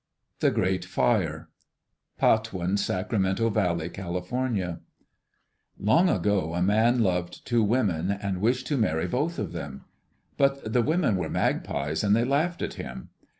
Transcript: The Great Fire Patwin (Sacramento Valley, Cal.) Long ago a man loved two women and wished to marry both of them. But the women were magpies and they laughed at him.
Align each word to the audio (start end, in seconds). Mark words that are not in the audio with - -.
The 0.39 0.49
Great 0.49 0.83
Fire 0.83 1.47
Patwin 2.17 2.75
(Sacramento 2.77 3.51
Valley, 3.51 3.87
Cal.) 3.87 4.19
Long 5.77 6.09
ago 6.09 6.55
a 6.55 6.61
man 6.63 7.03
loved 7.03 7.45
two 7.45 7.61
women 7.63 8.09
and 8.09 8.41
wished 8.41 8.65
to 8.65 8.77
marry 8.79 9.05
both 9.07 9.37
of 9.37 9.51
them. 9.51 9.85
But 10.37 10.73
the 10.73 10.81
women 10.81 11.17
were 11.17 11.29
magpies 11.29 12.03
and 12.03 12.15
they 12.15 12.25
laughed 12.25 12.63
at 12.63 12.73
him. 12.81 13.09